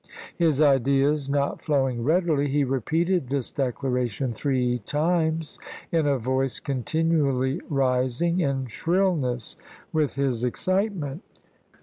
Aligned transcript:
His 0.35 0.59
ideas 0.63 1.29
not 1.29 1.61
flowing 1.61 2.03
readily, 2.03 2.47
he 2.47 2.63
repeated 2.63 3.29
this 3.29 3.51
declaration 3.51 4.33
three 4.33 4.79
times 4.79 5.59
in 5.91 6.07
a 6.07 6.17
voice 6.17 6.59
continually 6.59 7.61
rising 7.69 8.39
in 8.39 8.65
shrill 8.65 9.15
ness 9.15 9.55
with 9.93 10.15
his 10.15 10.43
excitement. 10.43 11.21